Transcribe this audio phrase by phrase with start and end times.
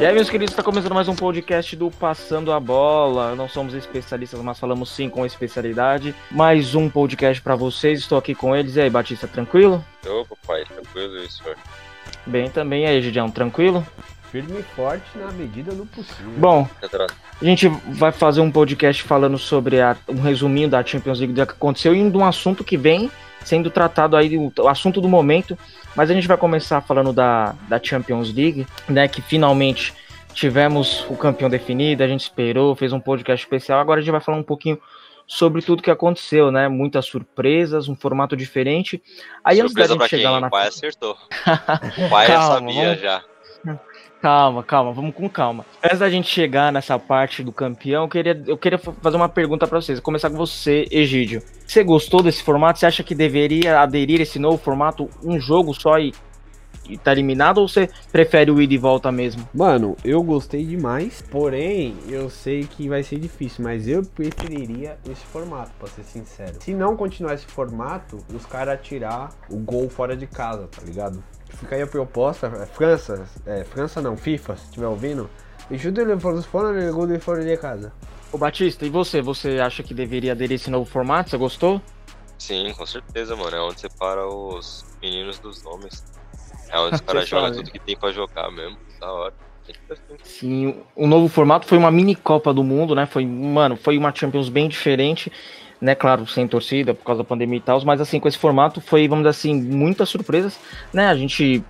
[0.00, 3.34] E aí, meus queridos, está começando mais um podcast do Passando a Bola.
[3.34, 6.14] Não somos especialistas, mas falamos sim com especialidade.
[6.30, 7.98] Mais um podcast para vocês.
[7.98, 8.76] Estou aqui com eles.
[8.76, 9.84] E aí, Batista, tranquilo?
[10.06, 11.56] Ô, papai, tranquilo isso, senhor.
[12.24, 12.84] Bem também.
[12.84, 13.84] E aí, Gidião, tranquilo?
[14.30, 16.32] Firme e forte na medida do possível.
[16.36, 16.68] Bom,
[17.40, 21.46] a gente vai fazer um podcast falando sobre a, um resuminho da Champions League do
[21.46, 23.10] que aconteceu e de um assunto que vem
[23.44, 25.56] sendo tratado aí, o assunto do momento,
[25.96, 29.94] mas a gente vai começar falando da, da Champions League, né, que finalmente
[30.34, 34.20] tivemos o campeão definido, a gente esperou, fez um podcast especial, agora a gente vai
[34.20, 34.78] falar um pouquinho
[35.26, 36.68] sobre tudo que aconteceu, né?
[36.68, 39.02] Muitas surpresas, um formato diferente.
[39.44, 40.30] Aí Surpresa antes da gente chegar quem?
[40.32, 41.12] lá na O pai acertou.
[41.12, 43.22] o pai já Calma, sabia vamos- já.
[44.20, 45.64] Calma, calma, vamos com calma.
[45.82, 49.28] Antes da gente chegar nessa parte do campeão, eu queria, eu queria fa- fazer uma
[49.28, 50.00] pergunta pra vocês.
[50.00, 51.40] Começar com você, Egídio.
[51.64, 52.80] Você gostou desse formato?
[52.80, 56.12] Você acha que deveria aderir a esse novo formato, um jogo só e,
[56.88, 57.58] e tá eliminado?
[57.58, 59.48] Ou você prefere o ida e volta mesmo?
[59.54, 65.24] Mano, eu gostei demais, porém, eu sei que vai ser difícil, mas eu preferiria esse
[65.26, 66.56] formato, pra ser sincero.
[66.58, 71.22] Se não continuar esse formato, os caras tirar o gol fora de casa, tá ligado?
[71.50, 75.28] Fica aí a proposta, é, França, é, França não, FIFA, se estiver ouvindo,
[75.70, 77.92] ajuda ele fora fora, ele gol de fora de casa.
[78.30, 79.22] Ô Batista, e você?
[79.22, 81.30] Você acha que deveria aderir a esse novo formato?
[81.30, 81.80] Você gostou?
[82.38, 83.56] Sim, com certeza, mano.
[83.56, 86.04] É onde separa os meninos dos homens.
[86.68, 87.64] É onde os caras jogam sabem.
[87.64, 88.78] tudo que tem pra jogar mesmo.
[89.00, 89.34] Da hora.
[90.22, 93.04] Sim, o novo formato foi uma mini Copa do Mundo, né?
[93.06, 95.30] Foi, mano, foi uma Champions bem diferente,
[95.80, 95.94] né?
[95.94, 99.08] Claro, sem torcida por causa da pandemia e tal, mas assim, com esse formato foi,
[99.08, 100.58] vamos dizer assim, muitas surpresas,
[100.92, 101.08] né?
[101.08, 101.62] A gente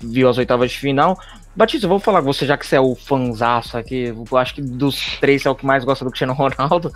[0.00, 1.18] viu as oitavas de final.
[1.56, 4.54] Batista, eu vou falar com você, já que você é o fanzaço aqui, eu acho
[4.54, 6.92] que dos três é o que mais gosta do Cristiano Ronaldo.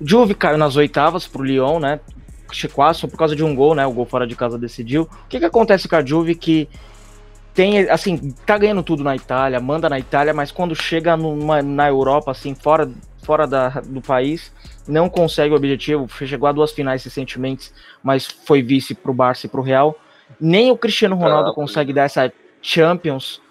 [0.00, 2.00] Juve caiu nas oitavas pro Lyon, né?
[2.72, 3.86] Quase por causa de um gol, né?
[3.86, 5.02] O gol fora de casa decidiu.
[5.02, 6.68] O que que acontece com a Juve que
[7.58, 11.88] tem, assim, tá ganhando tudo na Itália, manda na Itália, mas quando chega numa, na
[11.88, 12.88] Europa, assim, fora,
[13.28, 14.50] fora da, do país,
[14.88, 16.08] não consegue o objetivo.
[16.26, 17.70] Chegou a duas finais recentemente,
[18.02, 19.94] mas foi vice pro Barça e pro Real.
[20.40, 23.42] Nem o Cristiano Ronaldo Ah, consegue dar essa Champions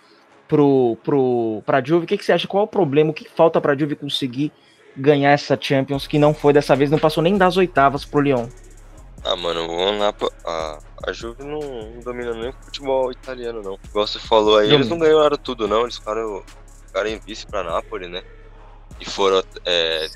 [0.47, 2.05] pro, pro, pra Juve.
[2.05, 2.47] O que, que você acha?
[2.47, 3.11] Qual é o problema?
[3.11, 4.51] O que falta pra Juve conseguir
[4.95, 8.47] ganhar essa Champions, que não foi dessa vez, não passou nem das oitavas pro Lyon?
[9.23, 10.11] Ah, mano, vamos lá.
[10.11, 13.77] pra- A, a Juve não, não domina nem o futebol italiano, não.
[13.87, 15.81] Igual você falou aí, eles não ganharam tudo, não.
[15.83, 16.41] Eles ficaram,
[16.87, 18.23] ficaram em vice pra Nápoles, né?
[18.99, 20.07] E foram é,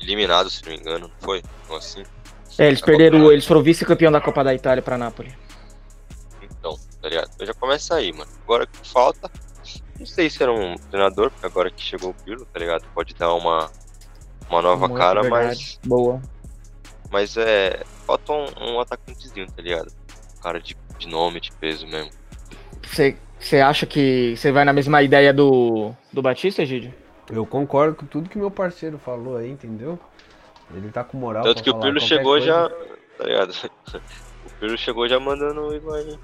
[0.00, 1.42] eliminados, se não me engano, não foi?
[1.76, 2.02] Assim.
[2.58, 5.32] É, eles A perderam, Copa- eles foram vice-campeão da Copa da Itália pra Napoli.
[6.42, 7.30] Então, tá ligado?
[7.34, 8.30] Então já começa aí, mano.
[8.44, 9.30] Agora o que falta,
[9.98, 12.84] não sei se era um treinador, porque agora que chegou o Pirlo, tá ligado?
[12.94, 13.70] Pode dar uma,
[14.48, 15.46] uma nova Muito cara, verdade.
[15.46, 16.20] mas, Boa.
[17.10, 17.82] mas é.
[18.06, 19.92] Falta um, um atacantezinho, tá ligado?
[20.38, 22.10] Um cara de, de nome, de peso mesmo.
[23.38, 26.94] Você acha que você vai na mesma ideia do, do Batista, Egídio?
[27.30, 29.98] Eu concordo com tudo que meu parceiro falou aí, entendeu?
[30.74, 32.46] Ele tá com moral Tanto pra que o Pirlo chegou coisa.
[32.46, 32.70] já.
[33.18, 33.52] Tá ligado?
[34.46, 36.16] O Pirlo chegou já mandando o Higuaín.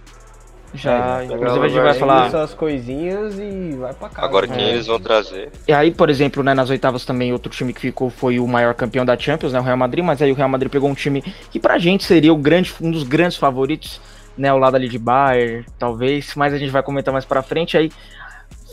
[0.75, 2.27] Já, É, inclusive a gente vai vai falar.
[2.29, 4.27] essas coisinhas e vai pra casa.
[4.27, 4.57] Agora né?
[4.57, 5.51] quem eles vão trazer?
[5.69, 8.73] E aí, por exemplo, né, nas oitavas também, outro time que ficou foi o maior
[8.75, 11.21] campeão da Champions, né, o Real Madrid, mas aí o Real Madrid pegou um time
[11.51, 14.01] que pra gente seria o grande, um dos grandes favoritos,
[14.39, 17.77] né, ao lado ali de Bayern, talvez, mas a gente vai comentar mais pra frente,
[17.77, 17.93] aí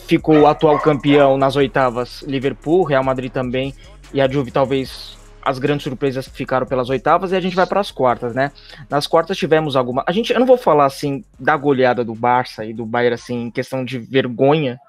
[0.09, 3.75] ficou o atual campeão nas oitavas, Liverpool, Real Madrid também,
[4.11, 7.79] e a Juve talvez as grandes surpresas ficaram pelas oitavas, e a gente vai para
[7.79, 8.51] as quartas, né?
[8.89, 10.03] Nas quartas tivemos alguma.
[10.07, 13.43] A gente, eu não vou falar assim da goleada do Barça e do Bayern, assim,
[13.43, 14.79] em questão de vergonha,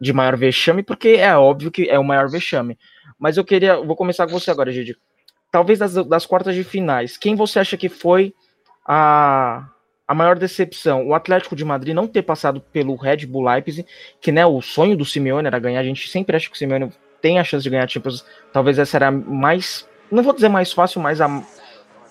[0.00, 2.78] de maior vexame, porque é óbvio que é o maior vexame.
[3.18, 3.80] Mas eu queria.
[3.80, 4.96] Vou começar com você agora, Gigi.
[5.50, 8.32] Talvez das, das quartas de finais, quem você acha que foi
[8.86, 9.68] a,
[10.08, 11.06] a maior decepção?
[11.06, 13.86] O Atlético de Madrid não ter passado pelo Red Bull Leipzig,
[14.18, 15.80] que né, o sonho do Simeone era ganhar.
[15.80, 18.24] A gente sempre acha que o Simeone tem a chance de ganhar Champions.
[18.50, 19.86] Talvez essa era mais.
[20.10, 21.42] Não vou dizer mais fácil, mas a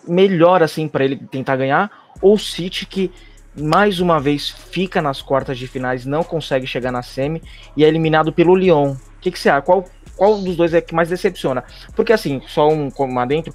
[0.08, 1.92] melhor assim para ele tentar ganhar.
[2.22, 3.12] Ou o City, que
[3.60, 7.42] mais uma vez fica nas quartas de finais, não consegue chegar na semi
[7.76, 8.92] e é eliminado pelo Lyon.
[8.92, 9.64] O que, que você acha?
[9.64, 9.86] Qual,
[10.16, 11.64] qual dos dois é que mais decepciona?
[11.96, 13.54] Porque assim, só um como adentro,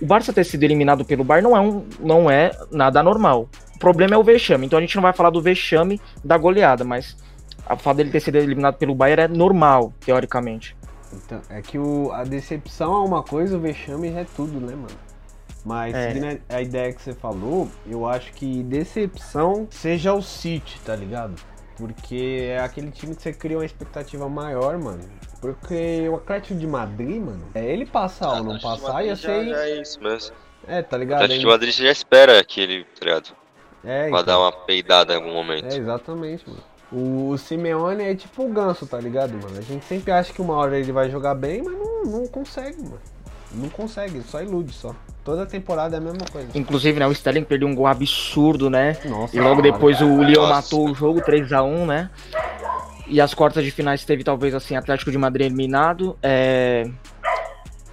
[0.00, 3.48] o Barça ter sido eliminado pelo Bayern não é, um, não é nada normal.
[3.74, 6.84] O problema é o vexame, então a gente não vai falar do vexame da goleada,
[6.84, 7.16] mas
[7.66, 10.76] a fato dele ter sido eliminado pelo Bayern é normal, teoricamente.
[11.12, 14.74] Então, é que o, a decepção é uma coisa, o vexame já é tudo, né,
[14.74, 14.98] mano?
[15.64, 16.08] Mas É.
[16.08, 20.94] seguindo a a ideia que você falou, eu acho que decepção seja o City, tá
[20.94, 21.34] ligado?
[21.76, 25.00] Porque é aquele time que você cria uma expectativa maior, mano.
[25.40, 29.48] Porque o Atlético de Madrid, mano, é ele passar ou não passar ia ser.
[29.48, 30.34] já é isso mesmo.
[30.66, 31.22] É, tá O ligado?
[31.22, 33.36] Atlético de Madrid já espera que ele, tá ligado?
[33.84, 34.24] É, Vai então.
[34.24, 35.72] dar uma peidada em algum momento.
[35.72, 36.62] É, exatamente, mano.
[36.92, 39.58] O, o Simeone é tipo o ganso, tá ligado, mano?
[39.58, 42.82] A gente sempre acha que uma hora ele vai jogar bem, mas não, não consegue,
[42.82, 43.00] mano.
[43.52, 44.94] Não consegue, só ilude só.
[45.24, 46.48] Toda temporada é a mesma coisa.
[46.54, 48.96] Inclusive, né, o Sterling perdeu um gol absurdo, né?
[49.04, 49.72] Nossa, E logo cara.
[49.72, 50.54] depois o Leão Nossa.
[50.54, 52.10] matou o jogo 3 a 1 né?
[53.06, 56.90] E as quartas de finais teve talvez assim, Atlético de Madrid eliminado, é...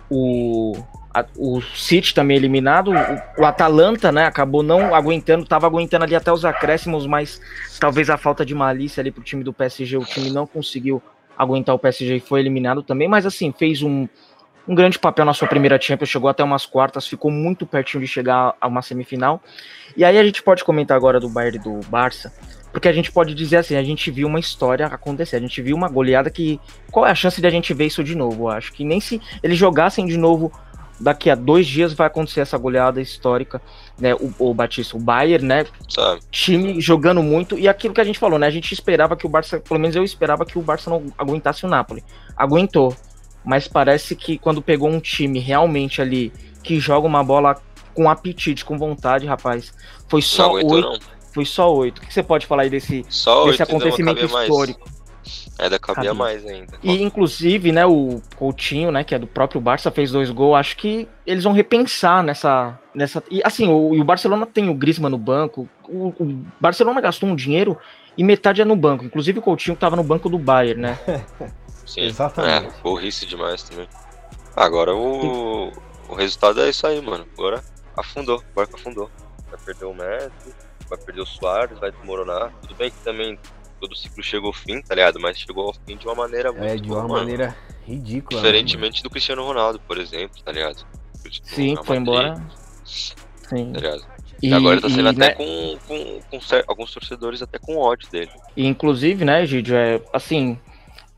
[0.09, 0.73] o
[1.13, 6.15] a- o City também eliminado, o, o Atalanta, né, acabou não aguentando, tava aguentando ali
[6.15, 7.41] até os acréscimos, mas
[7.79, 11.01] talvez a falta de malícia ali pro time do PSG, o time não conseguiu
[11.37, 14.07] aguentar o PSG e foi eliminado também, mas assim, fez um
[14.67, 18.07] um grande papel na sua primeira Champions, chegou até umas quartas, ficou muito pertinho de
[18.07, 19.41] chegar a uma semifinal.
[19.97, 22.31] E aí a gente pode comentar agora do Bayern e do Barça,
[22.71, 25.75] porque a gente pode dizer assim, a gente viu uma história acontecer, a gente viu
[25.75, 26.59] uma goleada que
[26.91, 28.43] qual é a chance de a gente ver isso de novo?
[28.43, 30.51] Eu acho que nem se eles jogassem de novo
[31.01, 33.61] daqui a dois dias vai acontecer essa goleada histórica,
[33.99, 34.13] né?
[34.13, 35.65] O, o Batista, o Bayern, né?
[35.89, 36.21] Sabe?
[36.31, 38.47] time jogando muito e aquilo que a gente falou, né?
[38.47, 41.65] A gente esperava que o Barça, pelo menos eu esperava que o Barça não aguentasse
[41.65, 42.03] o Napoli.
[42.37, 42.95] Aguentou,
[43.43, 46.31] mas parece que quando pegou um time realmente ali
[46.63, 47.59] que joga uma bola
[47.93, 49.73] com apetite, com vontade, rapaz,
[50.07, 50.99] foi só oito,
[51.33, 51.99] foi só oito.
[51.99, 54.75] O que você pode falar aí desse, Só desse oito, ainda não acontecimento cabia mais.
[55.61, 56.13] Ainda cabia Cabia.
[56.15, 56.73] mais ainda.
[56.81, 60.57] E inclusive, né, o Coutinho, né, que é do próprio Barça, fez dois gols.
[60.57, 63.23] Acho que eles vão repensar nessa, nessa.
[63.29, 65.69] E assim, o, e o Barcelona tem o Griezmann no banco.
[65.87, 67.77] O, o Barcelona gastou um dinheiro
[68.17, 69.05] e metade é no banco.
[69.05, 70.97] Inclusive o Coutinho tava no banco do Bayern, né?
[71.85, 72.01] Sim.
[72.01, 72.67] Exatamente.
[72.67, 73.87] É, burrice demais também.
[74.55, 75.71] Agora o,
[76.09, 77.27] o resultado é isso aí, mano.
[77.37, 77.63] Agora
[77.95, 79.11] afundou, o barco afundou.
[79.49, 80.55] Vai perder o Messi,
[80.89, 82.51] vai perder o Soares, vai desmoronar.
[82.61, 83.37] Tudo bem que também
[83.81, 85.19] todo ciclo chegou ao fim, tá ligado?
[85.19, 87.55] Mas chegou ao fim de uma maneira muito É, de uma mano, maneira
[87.85, 88.39] ridícula.
[88.41, 90.85] né, Diferentemente do Cristiano Ronaldo, por exemplo, tá ligado?
[91.29, 92.41] Tipo, Sim, foi embora.
[92.85, 93.71] Sim.
[93.73, 94.05] Tá ligado?
[94.41, 97.77] E, E agora tá sendo e, até né, com, com, com alguns torcedores até com
[97.77, 98.31] ódio dele.
[98.55, 100.57] E inclusive, né, Gidio, é assim,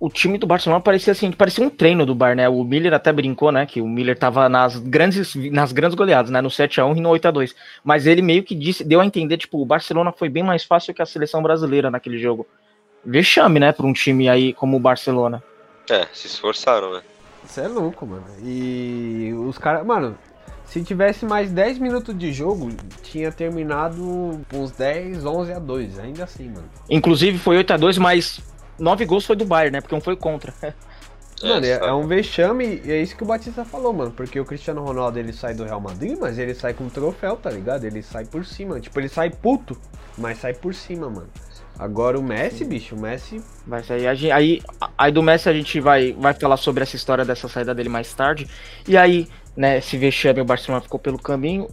[0.04, 2.50] o time do Barcelona parecia assim, parecia um treino do Bar, né?
[2.50, 6.42] O Miller até brincou, né, que o Miller tava nas grandes nas grandes goleadas, né,
[6.42, 7.56] no 7 a 1 e no 8 a 2.
[7.86, 10.94] Mas ele meio que disse, deu a entender, tipo, o Barcelona foi bem mais fácil
[10.94, 12.46] que a seleção brasileira naquele jogo.
[13.06, 15.42] Vexame, né, para um time aí como o Barcelona.
[15.90, 17.02] É, se esforçaram, né?
[17.46, 18.26] Você é louco, mano.
[18.44, 19.86] E os caras.
[19.86, 20.18] Mano,
[20.66, 22.72] se tivesse mais 10 minutos de jogo,
[23.04, 24.04] tinha terminado
[24.54, 26.00] uns 10, 11 a 2.
[26.00, 26.70] Ainda assim, mano.
[26.90, 28.42] Inclusive foi 8 a 2, mas
[28.80, 29.82] nove gols foi do Bayern, né?
[29.82, 30.54] Porque um foi contra.
[31.42, 31.88] Mano, é, sabe?
[31.88, 34.12] é um vexame e é isso que o Batista falou, mano.
[34.12, 37.50] Porque o Cristiano Ronaldo ele sai do Real Madrid, mas ele sai com troféu, tá
[37.50, 37.84] ligado?
[37.84, 38.80] Ele sai por cima.
[38.80, 39.78] Tipo, ele sai puto,
[40.18, 41.28] mas sai por cima, mano.
[41.78, 43.42] Agora o Messi, bicho, o Messi.
[43.68, 44.08] Vai sair.
[44.08, 44.62] a gen- Aí,
[44.98, 48.14] aí do Messi a gente vai, vai falar sobre essa história dessa saída dele mais
[48.14, 48.48] tarde.
[48.88, 49.28] E aí,
[49.58, 51.68] né, esse vexame, o Barcelona ficou pelo caminho.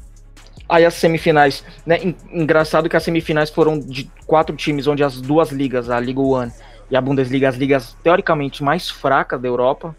[0.68, 1.98] Aí as semifinais, né?
[2.02, 6.20] en- Engraçado que as semifinais foram de quatro times, onde as duas ligas, a Liga
[6.20, 6.50] One
[6.90, 9.94] e a Bundesliga, as ligas teoricamente mais fracas da Europa,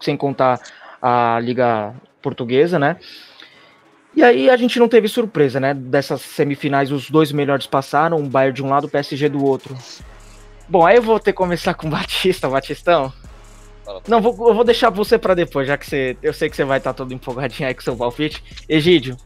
[0.00, 0.60] sem contar
[1.00, 2.96] a Liga Portuguesa, né?
[4.14, 5.74] E aí a gente não teve surpresa, né?
[5.74, 9.76] Dessas semifinais, os dois melhores passaram, o Bayern de um lado, o PSG do outro.
[10.68, 13.12] Bom, aí eu vou ter que começar com o Batista, Batistão.
[14.08, 16.64] Não, vou, eu vou deixar você pra depois, já que você, eu sei que você
[16.64, 18.42] vai estar todo empolgadinho aí com seu palpite.
[18.68, 19.16] Egídio,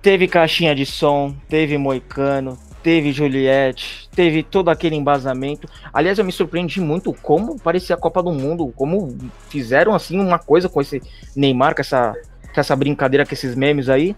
[0.00, 5.68] teve caixinha de som, teve Moicano, teve Juliette, teve todo aquele embasamento.
[5.92, 9.16] Aliás, eu me surpreendi muito como parecia a Copa do Mundo, como
[9.48, 11.02] fizeram assim uma coisa com esse
[11.36, 12.14] Neymar, com essa,
[12.54, 14.16] com essa brincadeira, com esses memes aí.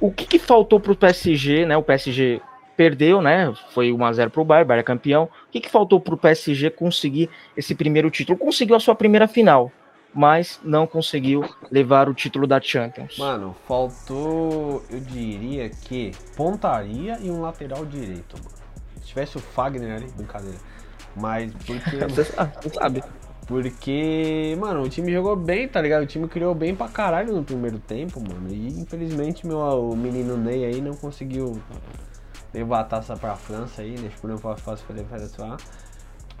[0.00, 1.76] O que, que faltou pro PSG, né?
[1.76, 2.40] O PSG
[2.76, 3.52] perdeu, né?
[3.70, 5.24] Foi 1x0 pro Bayern, Bayern é campeão.
[5.24, 8.38] O que, que faltou pro PSG conseguir esse primeiro título?
[8.38, 9.70] Conseguiu a sua primeira final,
[10.14, 13.18] mas não conseguiu levar o título da Champions.
[13.18, 18.54] Mano, faltou, eu diria que pontaria e um lateral direito, mano.
[19.00, 20.58] Se tivesse o Fagner ali, brincadeira.
[21.16, 21.96] Mas porque.
[22.08, 22.24] Você
[22.72, 23.02] sabe.
[23.46, 26.02] Porque, mano, o time jogou bem, tá ligado?
[26.02, 28.48] O time criou bem pra caralho no primeiro tempo, mano.
[28.48, 31.60] E infelizmente meu, o menino Ney aí não conseguiu
[32.54, 35.18] levar a taça pra França aí, foi fácil pra levar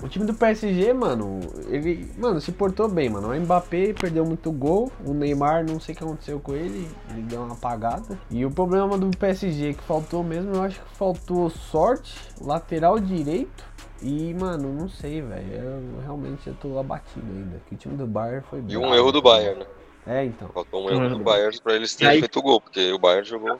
[0.02, 3.30] O time do PSG, mano, ele, mano, se portou bem, mano.
[3.30, 7.22] O Mbappé perdeu muito gol, o Neymar, não sei o que aconteceu com ele, ele
[7.22, 8.18] deu uma apagada.
[8.30, 13.64] E o problema do PSG que faltou mesmo, eu acho que faltou sorte, lateral direito
[14.02, 15.50] e, mano, não sei, velho.
[15.50, 17.60] Eu realmente eu tô abatido ainda.
[17.66, 19.22] Que o time do Bayern foi E brabo, um erro do.
[19.22, 19.66] Bayern, né?
[20.06, 20.48] É, então.
[20.48, 22.18] Faltou um erro do Bayern pra eles terem aí...
[22.20, 23.58] feito o gol, porque o Bayern jogou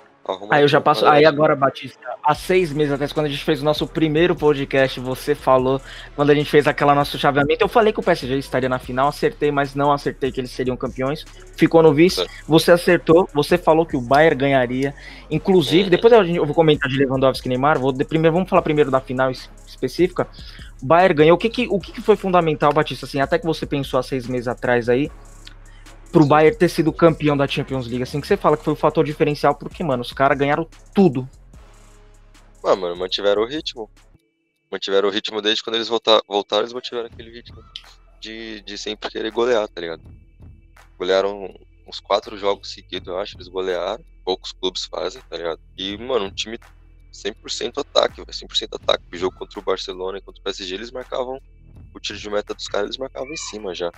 [0.51, 1.05] Aí eu já passo.
[1.07, 4.99] Aí agora, Batista, há seis meses atrás, quando a gente fez o nosso primeiro podcast,
[4.99, 5.81] você falou,
[6.17, 9.09] quando a gente fez aquela nosso chaveamento, eu falei que o PSG estaria na final,
[9.09, 11.27] acertei, mas não acertei que eles seriam campeões.
[11.57, 12.23] Ficou no vice.
[12.23, 12.27] É.
[12.49, 14.95] Você acertou, você falou que o Bayern ganharia.
[15.31, 15.91] Inclusive, uhum.
[15.91, 17.79] depois eu, eu, vou comentar de Lewandowski e Neymar.
[17.79, 20.27] Vou de, primeiro, vamos falar primeiro da final específica.
[20.83, 21.35] O Bayern ganhou.
[21.35, 23.05] O que, que, o que foi fundamental, Batista?
[23.05, 25.11] Assim, até que você pensou há seis meses atrás aí,
[26.14, 28.76] pro Bayern ter sido campeão da Champions League, assim, que você fala que foi o
[28.76, 31.28] fator diferencial, porque, mano, os caras ganharam tudo.
[32.64, 33.90] Ah, mano, mantiveram o ritmo.
[34.71, 37.61] Mantiveram o ritmo desde quando eles voltar, voltaram, eles mantiveram aquele ritmo
[38.21, 40.02] de, de sempre querer golear, tá ligado?
[40.97, 41.52] Golearam
[41.85, 44.04] uns quatro jogos seguidos, eu acho, eles golearam.
[44.25, 45.61] Poucos clubes fazem, tá ligado?
[45.76, 46.61] E, mano, um time
[47.12, 49.04] 100% ataque, 100% ataque.
[49.12, 51.40] O jogo contra o Barcelona e contra o PSG, eles marcavam
[51.92, 53.90] o tiro de meta dos caras, eles marcavam em cima já.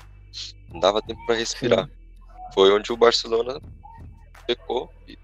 [0.71, 1.85] Não dava tempo para respirar.
[1.85, 2.06] Sim
[2.55, 3.61] foi onde o Barcelona
[4.47, 5.19] pecou e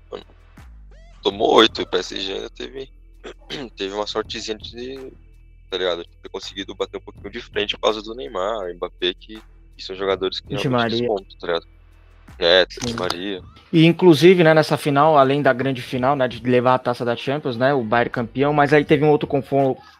[1.22, 1.82] tomou oito.
[1.82, 2.90] O PSG ainda teve,
[3.76, 5.12] teve uma sortezinha de,
[5.70, 6.04] tá ligado?
[6.04, 9.42] ter conseguido bater um pouquinho de frente por causa do Neymar, Mbappé, que,
[9.76, 10.98] que são jogadores que realmente Maria.
[10.98, 11.66] despontam, tá ligado?
[12.38, 12.66] É.
[12.98, 13.42] Maria.
[13.72, 17.14] E inclusive, né, nessa final, além da grande final, né, de levar a taça da
[17.14, 19.28] Champions, né, o Bayern campeão, mas aí teve um outro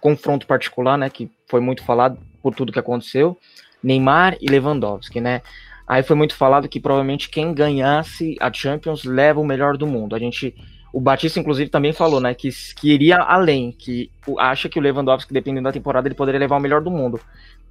[0.00, 3.38] confronto particular, né, que foi muito falado por tudo que aconteceu,
[3.82, 5.42] Neymar e Lewandowski, né?
[5.92, 10.16] Aí foi muito falado que provavelmente quem ganhasse a Champions leva o melhor do mundo.
[10.16, 10.54] A gente,
[10.90, 15.34] o Batista inclusive também falou, né, que, que iria além, que acha que o Lewandowski,
[15.34, 17.20] dependendo da temporada, ele poderia levar o melhor do mundo.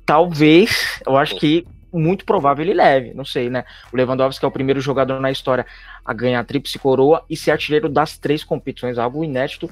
[0.06, 3.66] Talvez, eu acho que muito provável ele leve, não sei, né?
[3.92, 5.66] O Lewandowski é o primeiro jogador na história
[6.06, 9.68] a ganhar a tríplice coroa e ser artilheiro das três competições, algo inédito.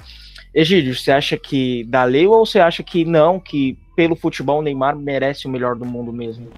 [0.52, 4.62] Egídio, você acha que dá lei ou você acha que não, que pelo futebol o
[4.62, 6.48] Neymar merece o melhor do mundo mesmo?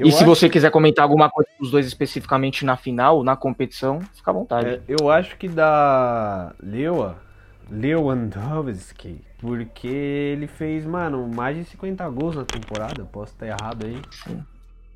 [0.00, 4.00] Eu e se você quiser comentar alguma coisa dos dois especificamente na final, na competição,
[4.14, 4.68] fica à vontade.
[4.68, 7.18] É, eu acho que da Lewa,
[7.70, 14.00] Lewandowski, porque ele fez, mano, mais de 50 gols na temporada, posso estar errado aí.
[14.10, 14.42] Sim.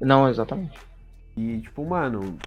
[0.01, 0.79] Não, exatamente.
[1.37, 2.39] E, tipo, mano,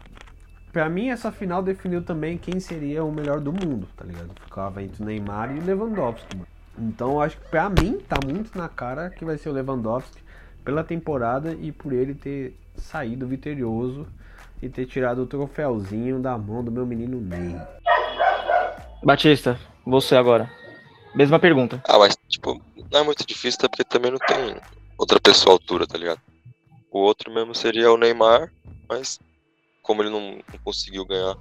[0.73, 4.31] pra mim essa final definiu também quem seria o melhor do mundo, tá ligado?
[4.43, 6.47] Ficava entre o Neymar e o Lewandowski, mano.
[6.79, 10.26] Então eu acho que pra mim tá muito na cara que vai ser o Lewandowski
[10.67, 14.05] pela temporada e por ele ter saído vitorioso
[14.61, 17.55] e ter tirado o troféuzinho da mão do meu menino Ney.
[19.01, 20.51] Batista, você agora.
[21.15, 21.81] Mesma pergunta.
[21.87, 24.57] Ah, mas tipo, não é muito difícil porque também não tem
[24.97, 26.19] outra pessoa à altura, tá ligado?
[26.91, 28.51] O outro mesmo seria o Neymar,
[28.89, 29.19] mas
[29.81, 31.33] como ele não, não conseguiu ganhar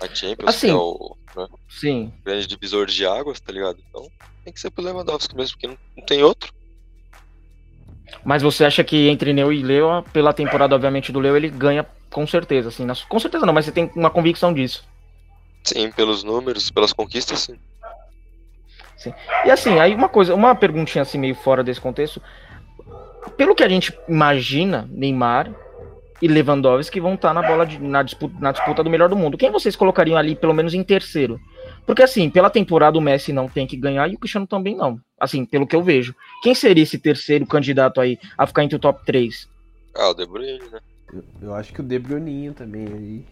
[0.00, 2.12] a Champions, assim, que é o né, sim.
[2.24, 3.82] grande divisor de águas, tá ligado?
[3.88, 4.06] Então
[4.44, 6.54] tem que ser pro Lewandowski mesmo, porque não, não tem outro.
[8.24, 11.86] Mas você acha que entre Neu e Leo, pela temporada, obviamente, do Leo, ele ganha
[12.10, 12.86] com certeza, assim.
[13.08, 14.84] Com certeza não, mas você tem uma convicção disso.
[15.64, 17.58] Sim, pelos números, pelas conquistas, sim.
[18.96, 19.12] sim.
[19.44, 22.20] E assim, aí uma coisa, uma perguntinha assim meio fora desse contexto.
[23.36, 25.50] Pelo que a gente imagina, Neymar
[26.20, 29.38] e Lewandowski vão estar na bola de, na, disputa, na disputa do melhor do mundo.
[29.38, 31.40] Quem vocês colocariam ali, pelo menos em terceiro?
[31.86, 34.98] Porque assim, pela temporada o Messi não tem que ganhar e o Cristiano também não.
[35.18, 36.14] Assim, pelo que eu vejo.
[36.42, 39.48] Quem seria esse terceiro candidato aí a ficar entre o top 3?
[39.94, 40.80] Ah, o De Bruyne, né?
[41.12, 43.24] Eu, eu acho que o De Bruyne também aí.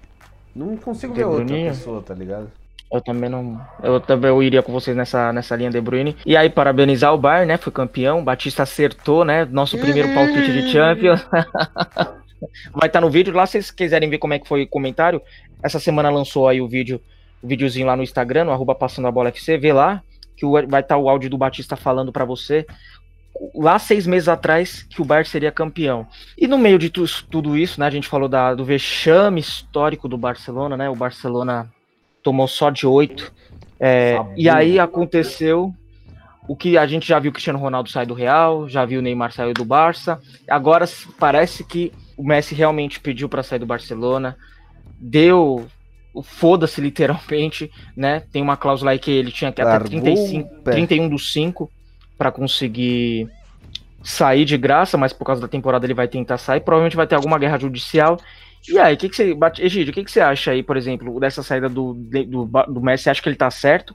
[0.55, 2.51] Não consigo ver outra pessoa, tá ligado?
[2.93, 3.59] Eu também não.
[3.83, 6.15] Eu também eu iria com vocês nessa, nessa linha De Bruyne.
[6.27, 7.57] E aí, parabenizar o Bayern, né?
[7.57, 8.23] Foi campeão.
[8.23, 9.47] Batista acertou, né?
[9.47, 11.27] Nosso primeiro palpite de Champions.
[12.75, 14.69] Vai estar tá no vídeo lá, se vocês quiserem ver como é que foi o
[14.69, 15.23] comentário.
[15.63, 17.01] Essa semana lançou aí o vídeo
[17.43, 20.03] o videozinho lá no Instagram, no arroba passando a bola FC, vê lá,
[20.37, 22.67] que vai estar tá o áudio do Batista falando para você.
[23.55, 26.07] Lá seis meses atrás que o Bayern seria campeão.
[26.37, 30.07] E no meio de tu, tudo isso, né, a gente falou da, do vexame histórico
[30.07, 30.89] do Barcelona, né?
[30.89, 31.71] O Barcelona
[32.23, 33.33] tomou só de oito.
[33.81, 35.75] É, e aí aconteceu
[36.47, 39.33] o que a gente já viu Cristiano Ronaldo sair do Real, já viu o Neymar
[39.33, 40.21] sair do Barça.
[40.49, 40.85] Agora
[41.19, 44.37] parece que o Messi realmente pediu para sair do Barcelona,
[45.01, 45.67] deu
[46.23, 48.23] foda-se literalmente, né?
[48.33, 51.71] Tem uma cláusula aí que ele tinha que até 35, 31 dos 5
[52.19, 53.29] para conseguir
[54.03, 57.15] sair de graça, mas por causa da temporada ele vai tentar sair, provavelmente vai ter
[57.15, 58.19] alguma guerra judicial.
[58.69, 59.37] E aí, o que, que você.
[59.59, 63.05] Egídio, o que, que você acha aí, por exemplo, dessa saída do, do, do Messi?
[63.05, 63.95] Você acha que ele tá certo?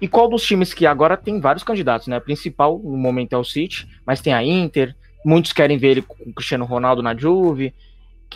[0.00, 2.18] E qual dos times que agora tem vários candidatos, né?
[2.18, 4.94] O principal no momento é o City, mas tem a Inter,
[5.24, 7.74] muitos querem ver ele com o Cristiano Ronaldo na Juve.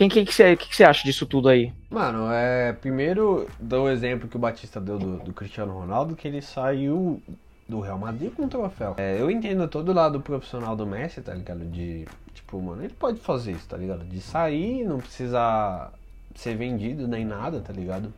[0.07, 1.73] Quem que você que que acha disso tudo aí?
[1.89, 2.71] Mano, é.
[2.71, 7.21] Primeiro, dou o exemplo que o Batista deu do, do Cristiano Ronaldo, que ele saiu
[7.67, 8.95] do Real Madrid com o troféu.
[8.97, 11.65] É, eu entendo todo lado profissional do Messi, tá ligado?
[11.65, 14.05] De, tipo, mano, ele pode fazer isso, tá ligado?
[14.05, 15.91] De sair, não precisar
[16.33, 18.13] ser vendido nem nada, tá ligado?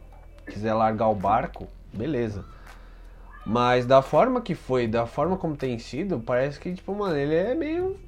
[0.45, 2.45] Quiser largar o barco, beleza.
[3.43, 7.33] Mas da forma que foi, da forma como tem sido, parece que, tipo, mano, ele
[7.33, 8.00] é meio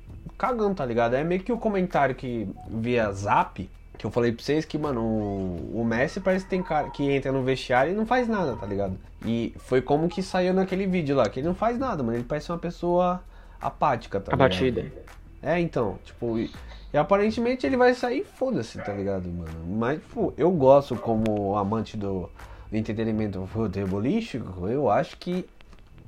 [0.43, 1.13] cagão, tá ligado?
[1.13, 5.01] É meio que o comentário que via zap, que eu falei pra vocês que, mano,
[5.01, 8.53] o, o Messi parece que tem cara que entra no vestiário e não faz nada,
[8.57, 8.97] tá ligado?
[9.25, 12.17] E foi como que saiu naquele vídeo lá, que ele não faz nada, mano.
[12.17, 13.23] Ele parece uma pessoa
[13.61, 14.81] apática, tá Abatida.
[14.81, 15.03] ligado?
[15.41, 16.51] É, então, tipo, e,
[16.93, 19.65] e aparentemente ele vai sair foda-se, tá ligado, mano?
[19.65, 22.29] Mas, tipo, eu gosto como amante do,
[22.69, 25.45] do entretenimento futebolístico, eu acho que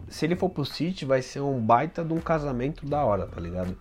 [0.09, 3.39] se ele for pro City vai ser um baita de um casamento da hora, tá
[3.39, 3.77] ligado?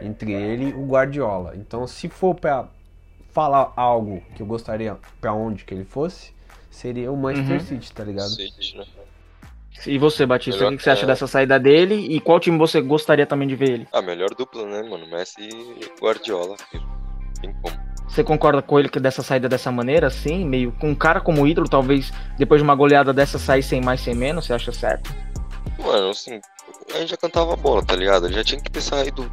[0.00, 1.52] Entre ele e o Guardiola.
[1.56, 2.68] Então, se for pra
[3.32, 6.32] falar algo que eu gostaria pra onde que ele fosse,
[6.70, 7.66] seria o Manchester Uhum.
[7.66, 8.28] City, tá ligado?
[8.30, 8.84] City, né?
[9.86, 11.94] E você, Batista, Melhor o que você acha que- dessa saída dele?
[11.94, 13.88] E qual time você gostaria também de ver ele?
[13.92, 15.06] Ah, melhor dupla, né, mano?
[15.06, 16.56] Messi e Guardiola.
[16.70, 16.84] filho.
[17.40, 17.74] Tem como.
[18.08, 21.46] Você concorda com ele que dessa saída dessa maneira, assim, meio com um cara como
[21.46, 25.14] ídolo, talvez depois de uma goleada dessa sair sem mais, sem menos, você acha certo?
[25.78, 26.40] Mano, assim,
[26.92, 28.30] a gente já cantava a bola, tá ligado?
[28.30, 29.30] Já tinha que ter saído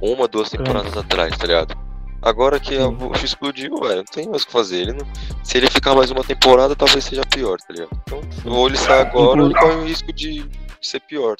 [0.00, 1.76] uma, duas temporadas atrás, tá ligado?
[2.22, 2.94] Agora que a Sim.
[2.94, 4.82] Bush explodiu, velho, não tem mais o que fazer.
[4.82, 5.06] Ele não...
[5.42, 7.90] Se ele ficar mais uma temporada, talvez seja pior, tá ligado?
[8.02, 10.44] Então, ou ele sai agora, ou ele corre o risco de,
[10.82, 11.36] ser pior.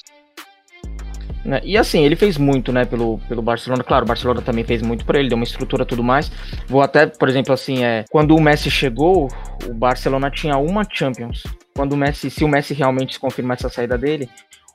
[1.43, 1.59] Né?
[1.63, 3.83] E assim, ele fez muito, né, pelo, pelo Barcelona.
[3.83, 6.31] Claro, o Barcelona também fez muito pra ele, deu uma estrutura e tudo mais.
[6.67, 9.27] Vou até, por exemplo, assim, é, quando o Messi chegou,
[9.67, 11.43] o Barcelona tinha uma Champions.
[11.75, 14.29] Quando o Messi, se o Messi realmente se confirmar essa saída dele,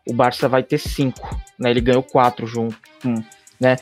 [0.09, 1.71] o Barça vai ter cinco, né?
[1.71, 3.23] Ele ganhou quatro junto, um,
[3.61, 3.77] né?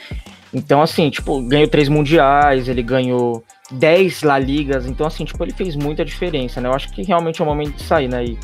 [0.52, 5.52] Então, assim, tipo, ganhou três mundiais, ele ganhou 10 La Ligas, então, assim, tipo, ele
[5.52, 6.68] fez muita diferença, né?
[6.68, 8.24] Eu acho que realmente é o momento de sair, né?
[8.24, 8.38] E,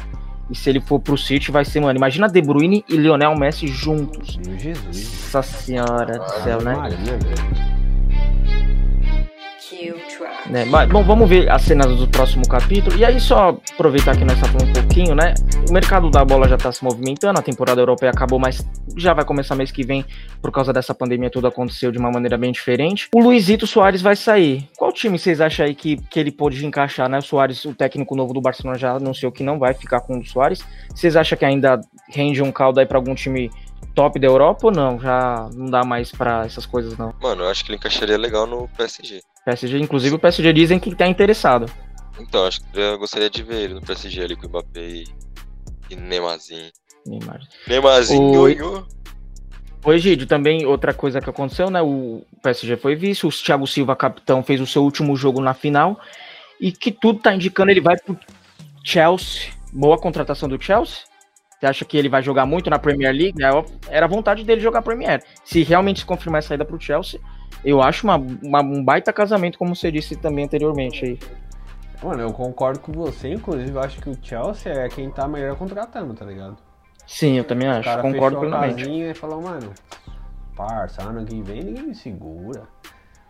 [0.51, 3.69] e se ele for pro City, vai ser, mano, imagina De Bruyne e Lionel Messi
[3.69, 4.37] juntos.
[4.45, 5.31] Meu Jesus.
[5.33, 6.75] Nossa senhora do céu, né?
[6.75, 7.71] Maria, velho.
[10.51, 10.65] Né?
[10.65, 12.97] Mas, bom, vamos ver as cenas do próximo capítulo.
[12.97, 15.35] E aí, só aproveitar que nós estamos falando um pouquinho, né?
[15.69, 18.67] O mercado da bola já está se movimentando, a temporada europeia acabou, mas
[18.97, 20.05] já vai começar mês que vem,
[20.43, 23.09] por causa dessa pandemia, tudo aconteceu de uma maneira bem diferente.
[23.15, 24.69] O Luizito Soares vai sair.
[24.77, 27.19] Qual time vocês acham aí que, que ele pode encaixar, né?
[27.19, 30.27] O Soares, o técnico novo do Barcelona, já anunciou que não vai ficar com o
[30.27, 30.65] Soares.
[30.93, 33.51] Vocês acham que ainda rende um caldo aí para algum time
[33.95, 34.99] top da Europa ou não?
[34.99, 37.15] Já não dá mais para essas coisas, não.
[37.23, 39.21] Mano, eu acho que ele encaixaria legal no PSG.
[39.45, 41.67] PSG, inclusive o PSG dizem que tá interessado.
[42.19, 45.05] Então, acho que eu gostaria de ver ele no PSG ali com o Mbappé e,
[45.91, 46.71] e Neymarzinho.
[47.07, 47.41] Neymar.
[47.67, 48.59] Neymarzinho, Oi.
[49.87, 51.81] Egídio, também outra coisa que aconteceu, né?
[51.81, 55.99] O PSG foi vice, o Thiago Silva, capitão, fez o seu último jogo na final.
[56.61, 58.19] E que tudo tá indicando ele vai pro
[58.85, 59.53] Chelsea.
[59.73, 60.99] Boa contratação do Chelsea.
[61.59, 63.43] Você acha que ele vai jogar muito na Premier League?
[63.43, 65.23] É, ó, Era vontade dele jogar Premier.
[65.45, 67.21] Se realmente se confirmar a saída pro Chelsea,
[67.65, 71.19] eu acho uma, uma- um baita casamento, como você disse também anteriormente aí.
[72.03, 75.55] Mano, eu concordo com você, inclusive eu acho que o Chelsea é quem tá melhor
[75.57, 76.57] contratando, tá ligado?
[77.07, 77.99] Sim, eu também O acho.
[78.01, 78.77] Concordo plenamente.
[78.85, 79.71] casinha e falou, mano,
[80.57, 82.63] parça, ano que vem ninguém me segura.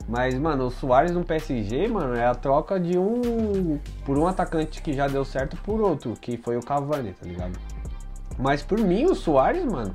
[0.08, 3.78] Mas, mano, o Soares no PSG, mano, é a troca de um.
[4.04, 7.58] por um atacante que já deu certo por outro, que foi o Cavani, tá ligado?
[8.38, 9.94] Mas por mim, o Soares, mano,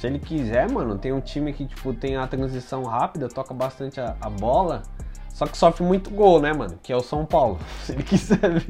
[0.00, 4.00] se ele quiser, mano, tem um time que, tipo, tem a transição rápida, toca bastante
[4.00, 4.82] a, a bola,
[5.28, 6.78] só que sofre muito gol, né, mano?
[6.82, 7.58] Que é o São Paulo.
[7.84, 8.64] Se ele quiser.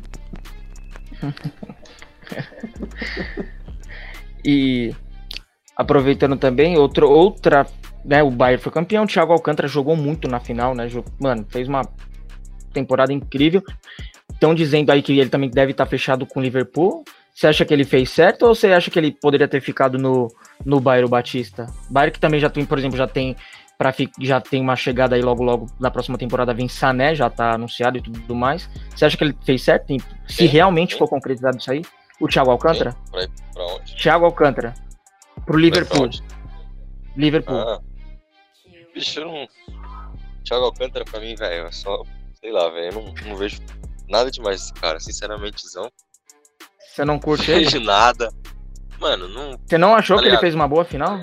[4.43, 4.95] E
[5.77, 7.67] aproveitando também, outro, outra,
[8.03, 10.89] né, o Bayern foi campeão, o Thiago Alcântara jogou muito na final, né,
[11.21, 11.83] mano, fez uma
[12.73, 13.63] temporada incrível.
[14.33, 17.05] Estão dizendo aí que ele também deve estar fechado com o Liverpool.
[17.41, 20.29] Você acha que ele fez certo ou você acha que ele poderia ter ficado no,
[20.63, 21.65] no Bayern o Batista?
[21.89, 23.35] Bayern que também já tem, por exemplo, já tem
[23.79, 27.53] para já tem uma chegada aí logo logo na próxima temporada vem Sané, já tá
[27.55, 28.69] anunciado e tudo mais.
[28.95, 29.87] Você acha que ele fez certo?
[29.87, 29.99] Tem-
[30.29, 30.49] Se Quem?
[30.49, 30.99] realmente Quem?
[30.99, 31.81] for concretizado isso aí,
[32.21, 32.95] o Thiago Alcântara?
[33.11, 33.97] Pra, pra onde?
[33.97, 34.75] Thiago Alcântara.
[35.47, 36.11] Pro Liverpool.
[37.17, 37.57] Liverpool.
[37.57, 37.81] Ah,
[38.95, 39.49] bicho, eu não.
[40.45, 42.03] Thiago Alcântara pra mim, velho, é só.
[42.35, 43.63] Sei lá, velho, eu não, não vejo
[44.11, 45.91] nada demais desse cara, sinceramente, não
[47.01, 47.65] Você não curte ele?
[47.65, 48.33] vejo nada.
[49.01, 51.19] Mano, não, Você não achou Tá que ele fez uma boa final?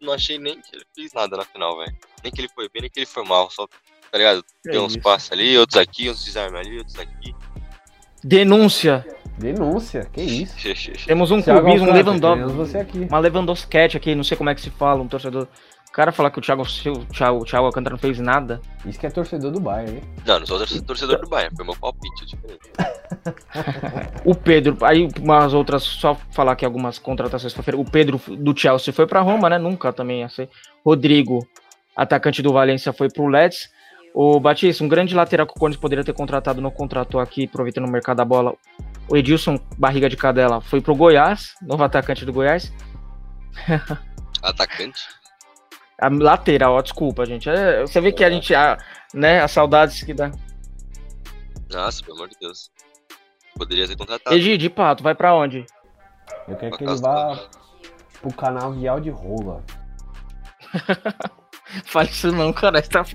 [0.00, 1.96] não achei nem que ele fez nada na final, velho.
[2.22, 3.50] Nem que ele foi bem, nem que ele foi mal.
[3.50, 3.66] Só,
[4.10, 4.44] tá ligado?
[4.62, 5.00] Tem uns isso.
[5.02, 7.34] passes ali, outros aqui, uns desarmes ali, outros aqui.
[8.24, 9.04] Denúncia.
[9.38, 10.54] Denúncia, que isso?
[11.06, 12.56] Temos um Thiago clubismo, um Alcântara, Lewandowski.
[12.56, 12.98] você aqui.
[13.08, 15.48] Uma Lewandowski aqui, não sei como é que se fala, um torcedor.
[15.92, 18.62] O cara falar que o Thiago, o Thiago, o Thiago Alcântara não fez nada.
[18.86, 20.02] Isso que é torcedor do Bayern, hein?
[20.26, 22.70] Não, não sou torcedor- do Bayern, foi meu palpite, é diferente.
[24.24, 27.52] O Pedro, aí umas outras, só falar aqui algumas contratações.
[27.52, 27.78] pra feira.
[27.78, 29.58] O Pedro do Chelsea foi pra Roma, né?
[29.58, 30.48] Nunca também ia ser.
[30.84, 31.46] Rodrigo,
[31.94, 33.68] atacante do Valência, foi pro Leeds.
[34.14, 37.86] O Batista, um grande lateral que o Corinthians poderia ter contratado, não contratou aqui, aproveitando
[37.86, 38.54] o mercado da bola.
[39.10, 42.72] O Edilson, barriga de cadela, foi pro Goiás, novo atacante do Goiás.
[44.42, 45.00] Atacante?
[46.00, 47.48] A lateral, ó, desculpa, gente.
[47.48, 48.76] É, você vê que a gente, a,
[49.14, 50.30] né, as saudades que dá.
[51.72, 52.70] Nossa, pelo amor de Deus.
[53.56, 54.34] Poderia ter contratado.
[54.34, 55.64] Egi, de pato, vai pra onde?
[56.48, 57.38] Eu quero que ele vá
[58.20, 59.62] pro canal Vial de Rola.
[61.84, 62.82] Fale isso não, cara.
[62.82, 63.04] Você, tá...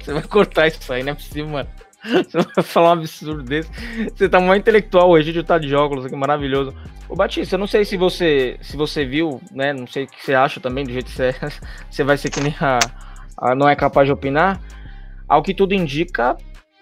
[0.00, 1.68] Você vai cortar isso aí, não é possível, mano.
[2.02, 3.70] Você vai falar um absurdo desse.
[4.14, 6.74] Você tá muito intelectual hoje, de tá de óculos aqui, maravilhoso.
[7.08, 9.72] Ô Batista, eu não sei se você se você viu, né?
[9.72, 11.34] Não sei o que você acha também, do jeito que você,
[11.90, 12.78] você vai ser que nem a,
[13.36, 14.60] a não é capaz de opinar.
[15.28, 16.36] Ao que tudo indica,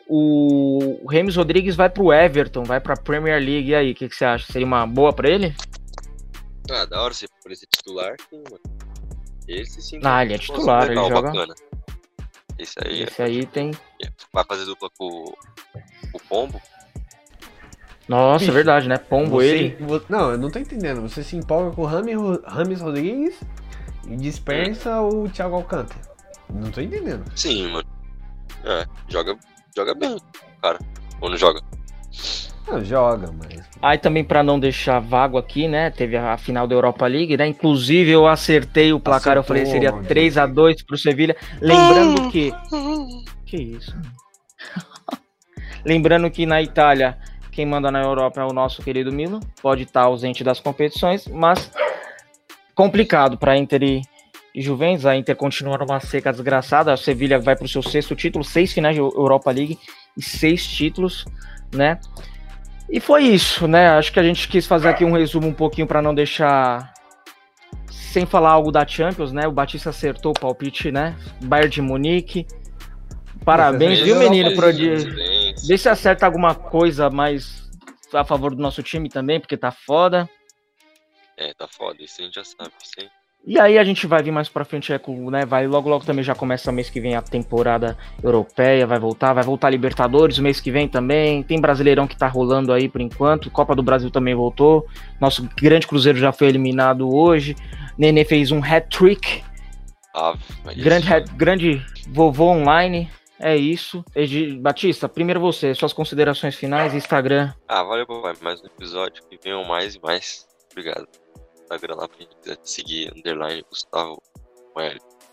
[0.06, 3.70] o Remes Rodrigues vai pro Everton, vai pra Premier League.
[3.70, 4.52] E aí, o que, que, você acha?
[4.52, 5.54] Seria uma boa pra ele?
[6.70, 8.60] Ah, da hora, se por esse titular, sim, mano.
[9.48, 10.00] Esse sim.
[10.02, 11.28] Ah, ele é titular, legal, ele joga.
[11.30, 11.54] Bacana.
[12.58, 13.02] Esse aí.
[13.02, 13.24] Esse é...
[13.24, 13.72] aí tem.
[14.32, 15.24] Vai fazer dupla com
[16.12, 16.60] o Pombo.
[18.08, 18.98] Nossa, Bicho, é verdade, né?
[18.98, 19.76] Pombo você, ele.
[20.08, 21.00] Não, eu não tô entendendo.
[21.02, 23.40] Você se empolga com o Rames Rodrigues
[24.06, 25.24] e dispensa hum.
[25.24, 26.00] o Thiago Alcântara.
[26.52, 27.24] Não tô entendendo.
[27.34, 27.88] Sim, mano.
[28.64, 29.36] É, joga,
[29.74, 30.18] joga bem,
[30.62, 30.78] cara.
[31.20, 31.60] Ou não joga?
[32.66, 33.62] Não, joga, mas.
[33.82, 35.90] Aí também para não deixar vago aqui, né?
[35.90, 37.46] Teve a final da Europa League, né?
[37.46, 42.30] Inclusive eu acertei o placar, Acertou, eu falei seria 3 a 2 pro Sevilha, lembrando
[42.30, 42.52] que
[43.44, 43.94] Que isso?
[45.84, 47.18] lembrando que na Itália
[47.54, 51.28] quem manda na Europa é o nosso querido Milan, pode estar tá ausente das competições,
[51.28, 51.70] mas
[52.74, 54.02] complicado para Inter e,
[54.52, 55.06] e Juventus.
[55.06, 56.92] A Inter continua numa seca desgraçada.
[56.92, 59.78] A Sevilha vai para o seu sexto título, seis finais de Europa League
[60.16, 61.24] e seis títulos,
[61.72, 62.00] né?
[62.90, 63.88] E foi isso, né?
[63.90, 66.92] Acho que a gente quis fazer aqui um resumo um pouquinho para não deixar
[67.88, 69.46] sem falar algo da Champions, né?
[69.46, 71.14] O Batista acertou o palpite, né?
[71.44, 72.46] Bayern de Munique.
[73.44, 74.54] Parabéns, viu, menino?
[74.56, 74.96] Pro dia.
[75.66, 77.70] Vê se acerta alguma coisa mais
[78.12, 80.28] a favor do nosso time também, porque tá foda.
[81.36, 83.08] É, tá foda, isso a gente já sabe, sim.
[83.46, 85.44] E aí a gente vai vir mais pra frente, é, com, né?
[85.44, 89.44] Vai logo logo também já começa mês que vem a temporada europeia, vai voltar, vai
[89.44, 91.42] voltar Libertadores mês que vem também.
[91.42, 93.50] Tem Brasileirão que tá rolando aí por enquanto.
[93.50, 94.86] Copa do Brasil também voltou.
[95.20, 97.54] Nosso grande Cruzeiro já foi eliminado hoje.
[97.98, 99.44] Nenê fez um hat-trick.
[100.14, 100.34] Ah,
[100.76, 103.10] grande, hat, grande vovô online.
[103.38, 104.04] É isso.
[104.14, 107.52] Egi, Batista, primeiro você, suas considerações finais, Instagram.
[107.68, 108.34] Ah, valeu, papai.
[108.40, 109.22] Mais um episódio.
[109.28, 110.46] Que venham mais e mais.
[110.70, 111.06] Obrigado.
[111.62, 114.22] Instagram lá pra gente seguir, underline Gustavo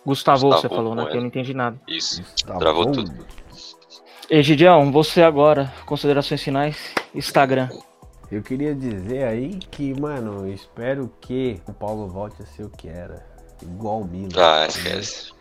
[0.06, 1.06] Gustavo, Gustavo você falou, né?
[1.06, 1.80] Que eu não entendi nada.
[1.88, 2.60] Isso, Gustavo.
[2.60, 3.12] travou tudo.
[4.30, 7.70] Egidião, você agora, considerações finais, Instagram.
[8.32, 12.88] Eu queria dizer aí que, mano, espero que o Paulo volte a ser o que
[12.88, 13.26] era.
[13.62, 14.30] Igual o Milan.
[14.38, 15.34] Ah, esquece.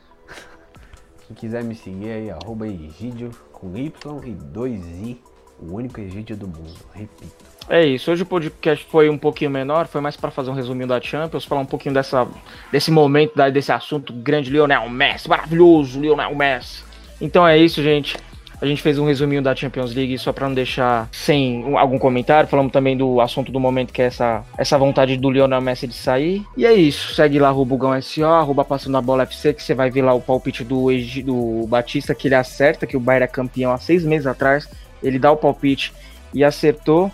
[1.31, 3.87] Quem quiser me seguir aí, arroba Egidio com Y
[4.27, 5.17] e 2I,
[5.61, 7.45] o único Egidio do mundo, repito.
[7.69, 8.11] É isso.
[8.11, 11.45] Hoje o podcast foi um pouquinho menor, foi mais para fazer um resuminho da Champions,
[11.45, 12.27] falar um pouquinho dessa,
[12.73, 16.83] desse momento, desse assunto grande, Lionel Messi, maravilhoso, Lionel Messi.
[17.21, 18.17] Então é isso, gente.
[18.61, 22.49] A gente fez um resuminho da Champions League só para não deixar sem algum comentário.
[22.49, 25.95] Falamos também do assunto do momento, que é essa, essa vontade do Lionel Messi de
[25.95, 26.45] sair.
[26.57, 27.15] E é isso.
[27.15, 30.13] Segue lá o Bugão SO, arroba passando a bola FC, que você vai ver lá
[30.13, 30.89] o palpite do,
[31.25, 34.69] do Batista, que ele acerta, que o Bayern é campeão há seis meses atrás.
[35.03, 35.95] Ele dá o palpite
[36.35, 37.11] e acertou.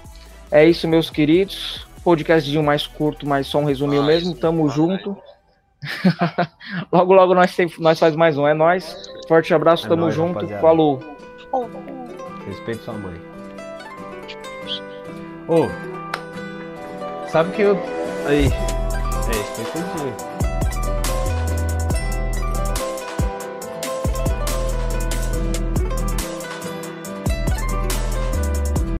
[0.51, 1.87] É isso, meus queridos.
[2.03, 4.35] Podcast de um mais curto, mas só um resuminho mais, mesmo.
[4.35, 4.75] Tamo mais.
[4.75, 5.17] junto.
[6.91, 8.49] logo, logo nós, nós faz mais um.
[8.49, 9.09] É nós.
[9.29, 10.35] Forte abraço, é tamo nóis, junto.
[10.35, 10.61] Rapaziada.
[10.61, 11.16] Falou.
[12.47, 13.21] Respeito sua mãe.
[15.49, 17.79] Ô, oh, sabe que eu.
[18.27, 18.47] Aí.
[18.47, 20.36] É, isso foi contigo.